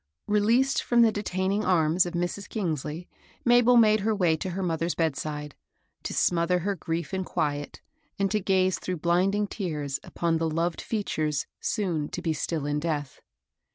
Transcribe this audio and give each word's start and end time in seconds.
Released 0.25 0.81
from 0.81 1.03
the 1.03 1.11
detaining 1.11 1.63
arms 1.63 2.07
of 2.07 2.15
Mrs. 2.15 2.49
Kingsley, 2.49 3.07
Mabel 3.45 3.77
made 3.77 3.99
her 3.99 4.15
way 4.15 4.35
to 4.37 4.49
her 4.49 4.63
mother's 4.63 4.95
bedside, 4.95 5.53
to 6.01 6.11
smodier 6.11 6.61
her 6.61 6.73
grief 6.73 7.13
in 7.13 7.23
quiet, 7.23 7.81
and 8.17 8.31
to 8.31 8.39
gaze 8.39 8.79
through 8.79 8.97
blinding 8.97 9.45
tears 9.45 9.99
upon 10.03 10.37
the 10.39 10.49
loved 10.49 10.81
features 10.81 11.45
soon 11.59 12.09
to 12.09 12.21
be 12.23 12.33
still 12.33 12.65
in 12.65 12.79
death. 12.79 13.21